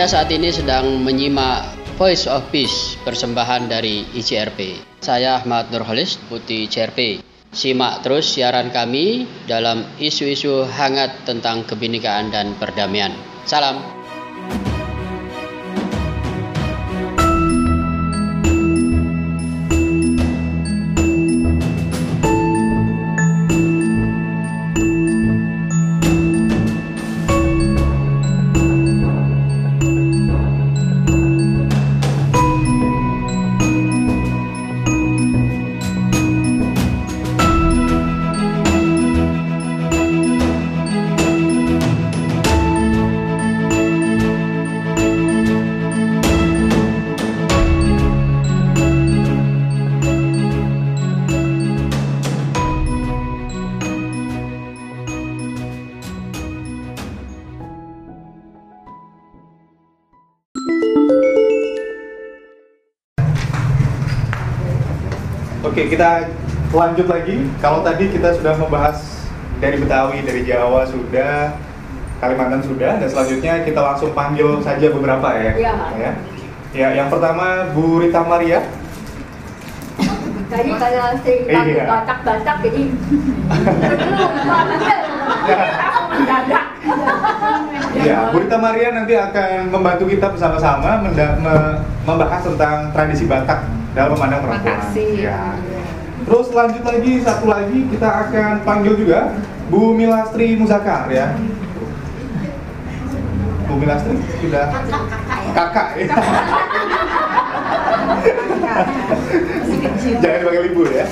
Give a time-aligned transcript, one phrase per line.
[0.00, 4.80] Anda saat ini sedang menyimak Voice of Peace persembahan dari ICRP.
[5.04, 7.20] Saya Ahmad Nurholis, Putih ICRP.
[7.52, 13.12] Simak terus siaran kami dalam isu-isu hangat tentang kebinekaan dan perdamaian.
[13.44, 13.99] Salam.
[65.70, 66.26] Oke, kita
[66.74, 67.46] lanjut lagi.
[67.62, 68.98] Kalau tadi kita sudah membahas
[69.62, 71.54] dari Betawi, dari Jawa sudah,
[72.18, 75.52] Kalimantan sudah, dan selanjutnya kita langsung panggil saja beberapa ya.
[75.54, 75.74] Iya.
[75.94, 76.12] Ya,
[76.74, 78.66] ya yang pertama Bu Rita Maria.
[80.50, 80.70] Tadi
[81.22, 81.86] si Iya.
[81.86, 82.82] batak-batak jadi
[86.10, 86.64] mendadak.
[87.94, 94.10] Ya, Bu Rita Maria nanti akan membantu kita bersama-sama me- membahas tentang tradisi Batak dalam
[94.14, 94.78] memandang perempuan.
[94.78, 95.10] Makasih.
[95.18, 95.40] Ya.
[96.20, 99.34] Terus lanjut lagi satu lagi kita akan panggil juga
[99.72, 101.34] Bu Milastri Muzakar ya.
[103.66, 104.66] Bu Milastri sudah
[105.56, 106.06] kakak ya.
[110.20, 111.06] Jangan dipanggil ibu ya.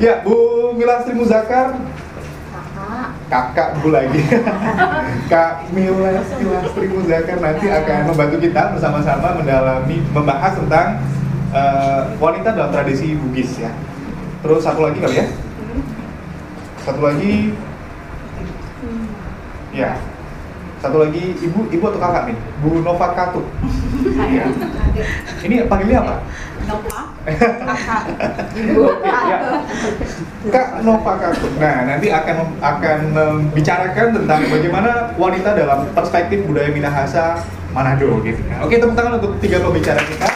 [0.00, 0.36] Ya, Bu
[0.76, 1.76] Milastri Muzakar
[3.30, 4.18] kakak bu lagi
[5.30, 10.98] Kak Milas Milastri Muzakar nanti akan membantu kita bersama-sama mendalami membahas tentang
[11.54, 13.70] eh, wanita dalam tradisi Bugis ya
[14.40, 15.26] terus satu lagi kali ya
[16.80, 17.52] satu lagi
[19.70, 20.00] ya
[20.80, 23.44] satu lagi ibu ibu atau kakak nih Bu Nova Katu
[24.16, 24.48] ya.
[25.44, 26.18] ini panggilnya apa ya.
[30.48, 31.52] Kak Nova Kakuk.
[31.60, 37.44] Nah, nanti akan akan membicarakan tentang bagaimana wanita dalam perspektif budaya Minahasa
[37.76, 38.56] Manado gitu ya.
[38.64, 40.28] Oke, tepuk tangan untuk tiga pembicara kita.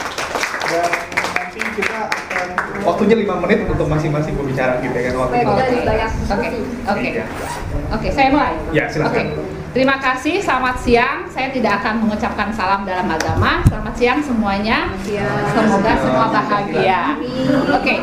[0.71, 0.91] Dan
[1.35, 2.49] nanti kita akan
[2.85, 5.55] waktunya lima menit untuk masing-masing pembicara gitu ya kan waktu Baik, itu.
[5.57, 6.49] dari banyak Oke,
[6.85, 7.25] oke, Iya.
[7.91, 8.09] oke.
[8.13, 8.55] Saya mulai.
[8.73, 9.13] Ya, silakan.
[9.13, 9.23] Oke.
[9.75, 10.39] Terima kasih.
[10.39, 11.27] Selamat siang.
[11.27, 13.59] Saya tidak akan mengucapkan salam dalam agama.
[13.67, 14.95] Selamat siang semuanya.
[15.51, 17.19] Semoga semua bahagia.
[17.75, 17.95] Oke.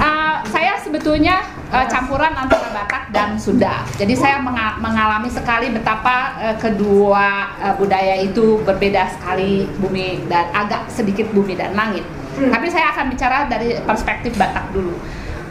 [0.00, 3.86] Uh, saya sebetulnya uh, campuran antara Batak dan Sunda.
[3.96, 10.50] Jadi saya menga- mengalami sekali betapa uh, kedua uh, budaya itu berbeda sekali bumi dan
[10.54, 12.04] agak sedikit bumi dan langit.
[12.30, 14.96] Tapi saya akan bicara dari perspektif Batak dulu.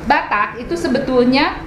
[0.10, 1.62] Batak itu sebetulnya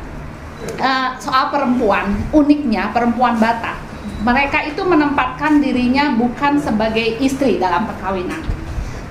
[0.82, 3.78] eh, soal perempuan, uniknya perempuan Batak.
[4.26, 8.42] Mereka itu menempatkan dirinya bukan sebagai istri dalam perkawinan,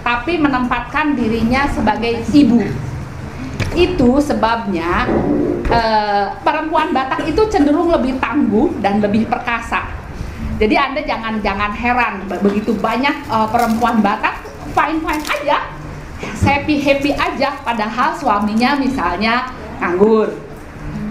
[0.04, 2.60] tapi menempatkan dirinya sebagai ibu.
[3.72, 5.08] Itu sebabnya
[5.68, 9.88] eh, perempuan Batak itu cenderung lebih tangguh dan lebih perkasa.
[10.62, 14.44] Jadi Anda jangan jangan heran be- begitu banyak eh, perempuan Batak
[14.76, 15.58] fine fine aja,
[16.22, 19.52] happy happy aja, padahal suaminya misalnya
[19.84, 20.32] nganggur,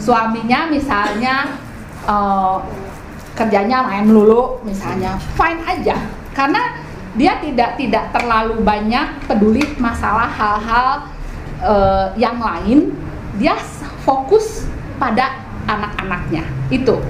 [0.00, 1.60] suaminya misalnya
[2.08, 2.56] eh,
[3.30, 5.96] kerjanya main melulu misalnya fine aja
[6.36, 6.76] karena
[7.16, 11.08] dia tidak tidak terlalu banyak peduli masalah hal-hal
[11.60, 12.92] eh, yang lain
[13.36, 13.56] dia
[14.04, 14.66] fokus
[14.96, 16.44] pada anak-anaknya.
[16.72, 17.00] Itu.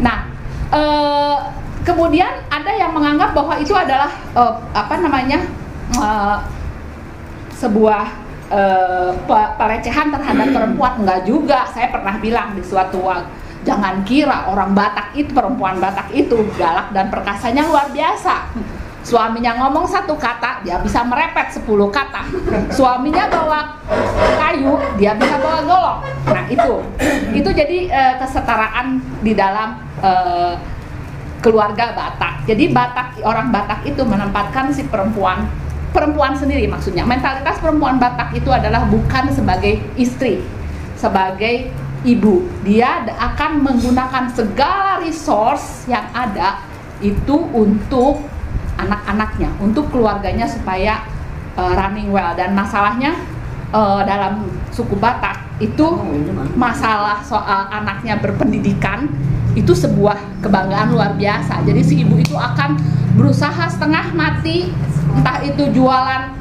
[0.00, 0.28] Nah
[0.72, 1.38] eh,
[1.84, 5.40] kemudian ada yang menganggap bahwa itu adalah eh, apa namanya
[5.94, 6.38] eh,
[7.54, 8.24] sebuah
[9.24, 11.00] pe- pelecehan terhadap perempuan.
[11.00, 11.64] Enggak juga.
[11.72, 16.92] Saya pernah bilang di suatu waktu jangan kira orang Batak itu perempuan Batak itu galak
[16.92, 18.52] dan perkasanya luar biasa
[19.04, 22.24] suaminya ngomong satu kata dia bisa merepet 10 kata
[22.72, 23.60] suaminya bawa
[24.40, 25.96] kayu dia bisa bawa golok
[26.32, 26.74] nah itu
[27.36, 30.56] itu jadi eh, kesetaraan di dalam eh,
[31.44, 32.48] keluarga Batak.
[32.48, 35.44] Jadi Batak orang Batak itu menempatkan si perempuan
[35.92, 37.04] perempuan sendiri maksudnya.
[37.04, 40.40] Mentalitas perempuan Batak itu adalah bukan sebagai istri,
[40.96, 41.68] sebagai
[42.08, 42.48] ibu.
[42.64, 46.64] Dia akan menggunakan segala resource yang ada
[47.04, 48.24] itu untuk
[48.84, 51.02] anak-anaknya, untuk keluarganya supaya
[51.56, 52.36] uh, running well.
[52.36, 53.16] Dan masalahnya
[53.74, 55.86] uh, dalam suku Batak itu
[56.58, 59.06] masalah soal anaknya berpendidikan
[59.54, 61.62] itu sebuah kebanggaan luar biasa.
[61.62, 62.74] Jadi si ibu itu akan
[63.14, 64.74] berusaha setengah mati
[65.14, 66.34] entah itu jualan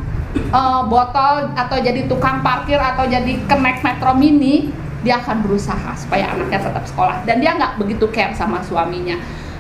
[0.50, 4.74] uh, botol atau jadi tukang parkir atau jadi kenek metro mini
[5.06, 7.22] dia akan berusaha supaya anaknya tetap sekolah.
[7.28, 9.20] Dan dia nggak begitu care sama suaminya.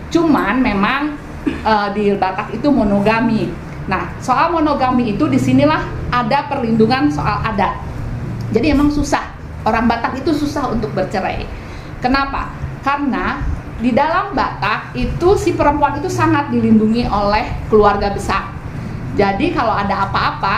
[0.09, 1.13] Cuman memang
[1.45, 3.51] uh, di Batak itu monogami.
[3.89, 7.79] Nah soal monogami itu di sinilah ada perlindungan soal adat.
[8.53, 9.33] Jadi emang susah.
[9.63, 11.47] Orang Batak itu susah untuk bercerai.
[12.03, 12.51] Kenapa?
[12.83, 13.39] Karena
[13.79, 18.51] di dalam Batak itu si perempuan itu sangat dilindungi oleh keluarga besar.
[19.15, 20.55] Jadi kalau ada apa-apa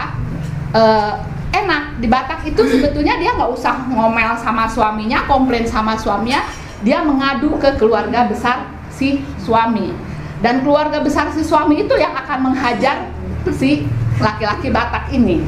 [0.73, 1.13] eh,
[1.55, 1.83] enak.
[2.03, 6.43] Di Batak itu sebetulnya dia nggak usah ngomel sama suaminya, komplain sama suaminya,
[6.83, 9.95] dia mengadu ke keluarga besar si suami.
[10.43, 13.07] Dan keluarga besar si suami itu yang akan menghajar
[13.55, 13.87] si
[14.19, 15.43] laki-laki Batak ini.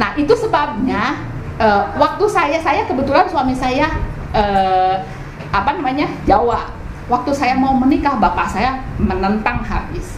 [0.00, 1.20] Nah itu sebabnya
[1.60, 3.92] eh, waktu saya saya kebetulan suami saya
[4.32, 4.96] eh,
[5.50, 6.72] apa namanya Jawa.
[7.10, 10.14] Waktu saya mau menikah bapak saya menentang habis.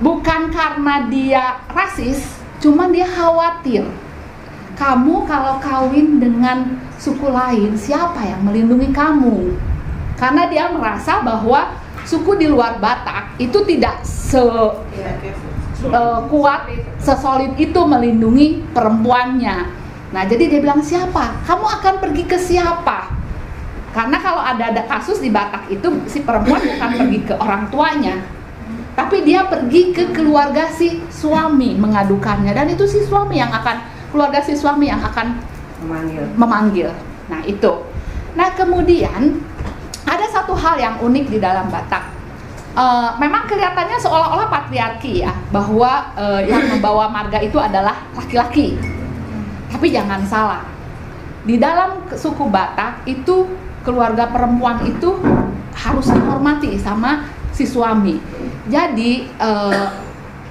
[0.00, 3.84] Bukan karena dia rasis cuman dia khawatir.
[4.76, 9.56] Kamu kalau kawin dengan suku lain siapa yang melindungi kamu?
[10.16, 14.72] Karena dia merasa bahwa suku di luar Batak itu tidak se uh,
[16.30, 16.70] kuat
[17.02, 23.16] sesolid itu melindungi perempuannya nah jadi dia bilang siapa kamu akan pergi ke siapa
[23.96, 28.20] karena kalau ada ada kasus di Batak itu si perempuan bukan pergi ke orang tuanya,
[28.92, 33.80] tapi dia pergi ke keluarga si suami mengadukannya dan itu si suami yang akan
[34.12, 35.40] keluarga si suami yang akan
[35.80, 36.28] memanggil.
[36.36, 36.90] Memanggil.
[37.32, 37.72] Nah, itu.
[38.36, 39.40] Nah, kemudian
[40.36, 42.12] satu hal yang unik di dalam Batak.
[42.76, 48.76] Uh, memang kelihatannya seolah-olah patriarki ya, bahwa uh, yang membawa marga itu adalah laki-laki.
[49.72, 50.62] Tapi jangan salah.
[51.48, 53.48] Di dalam suku Batak itu
[53.80, 55.16] keluarga perempuan itu
[55.72, 57.24] harus dihormati sama
[57.56, 58.20] si suami.
[58.68, 59.88] Jadi uh,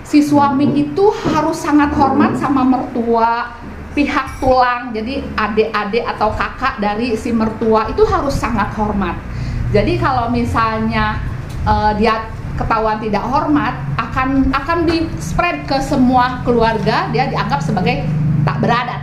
[0.01, 3.53] si suami itu harus sangat hormat sama mertua,
[3.93, 4.89] pihak tulang.
[4.97, 9.34] Jadi adik-adik atau kakak dari si mertua itu harus sangat hormat.
[9.71, 11.21] Jadi kalau misalnya
[11.65, 18.05] uh, dia ketahuan tidak hormat, akan akan di spread ke semua keluarga, dia dianggap sebagai
[18.47, 19.01] tak beradat.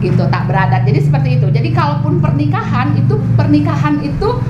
[0.00, 0.88] Gitu tak beradat.
[0.88, 1.46] Jadi seperti itu.
[1.52, 4.40] Jadi kalaupun pernikahan itu pernikahan itu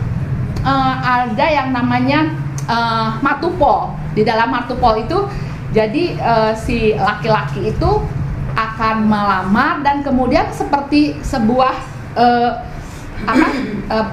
[0.63, 2.31] uh, ada yang namanya
[2.71, 5.27] uh, matupol di dalam matupol itu
[5.71, 7.91] jadi uh, si laki-laki itu
[8.59, 11.75] akan melamar dan kemudian seperti sebuah
[12.19, 12.50] uh,
[13.25, 13.49] apa
[13.95, 14.07] uh,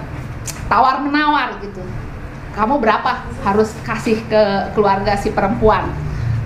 [0.68, 1.84] tawar menawar gitu.
[2.56, 4.42] Kamu berapa harus kasih ke
[4.74, 5.92] keluarga si perempuan?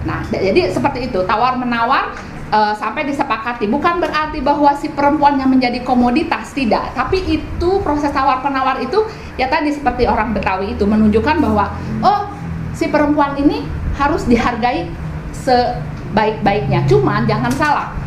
[0.04, 2.14] Nah jadi seperti itu tawar menawar
[2.52, 3.70] uh, sampai disepakati.
[3.70, 6.92] Bukan berarti bahwa si perempuannya menjadi komoditas tidak.
[6.94, 9.08] Tapi itu proses tawar penawar itu
[9.40, 11.72] ya tadi seperti orang Betawi itu menunjukkan bahwa
[12.04, 12.28] oh
[12.76, 13.64] si perempuan ini
[13.96, 14.92] harus dihargai
[15.32, 16.84] sebaik-baiknya.
[16.92, 18.02] Cuman jangan salah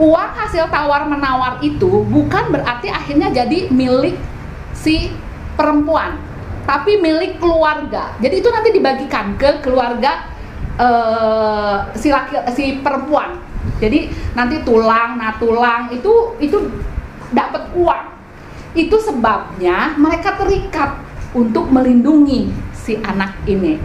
[0.00, 4.16] uang hasil tawar menawar itu bukan berarti akhirnya jadi milik
[4.72, 5.12] si
[5.58, 6.18] perempuan
[6.62, 10.30] tapi milik keluarga jadi itu nanti dibagikan ke keluarga
[10.78, 16.58] uh, si laki si perempuan jadi nanti tulang, nah tulang itu itu
[17.34, 18.04] dapat uang.
[18.78, 20.98] Itu sebabnya mereka terikat
[21.34, 23.78] untuk melindungi si anak ini.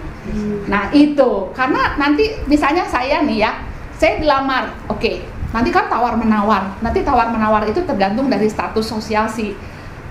[0.67, 3.51] Nah itu karena nanti misalnya saya nih ya,
[3.95, 5.01] saya dilamar, oke.
[5.01, 5.15] Okay,
[5.49, 6.77] nanti kan tawar menawar.
[6.81, 9.57] Nanti tawar menawar itu tergantung dari status sosial si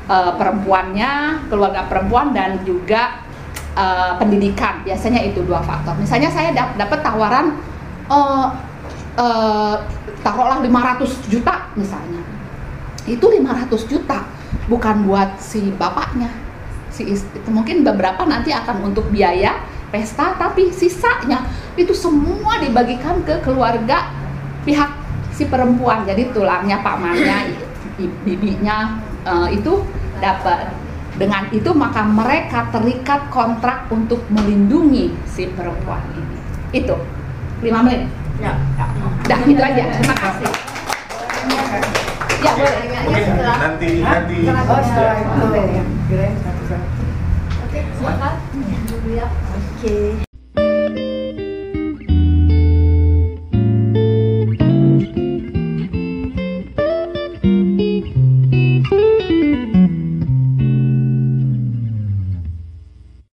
[0.07, 3.23] uh, perempuannya, keluarga perempuan dan juga
[3.79, 4.83] uh, pendidikan.
[4.83, 5.95] Biasanya itu dua faktor.
[5.99, 7.59] Misalnya saya dapat tawaran
[8.11, 8.49] uh,
[9.19, 9.77] uh,
[10.23, 12.23] taruhlah 500 juta misalnya
[13.07, 14.27] itu 500 juta
[14.67, 16.31] bukan buat si bapaknya
[16.91, 19.63] si istri, mungkin beberapa nanti akan untuk biaya
[19.95, 21.47] pesta tapi sisanya
[21.79, 24.11] itu semua dibagikan ke keluarga
[24.67, 24.91] pihak
[25.31, 27.55] si perempuan jadi tulangnya pamannya
[28.27, 29.87] bibinya uh, itu
[30.19, 30.73] dapat
[31.17, 36.37] dengan itu maka mereka terikat kontrak untuk melindungi si perempuan ini
[36.77, 36.97] itu
[37.65, 38.05] lima menit
[38.41, 38.53] Ya.
[39.25, 39.85] Dah gitu aja.
[39.97, 40.51] Terima kasih.
[42.45, 43.25] Ya boleh.
[43.41, 44.37] Nanti nanti.
[44.45, 45.47] Oh setelah itu.
[47.65, 48.35] Oke, silakan.
[49.57, 50.25] Oke.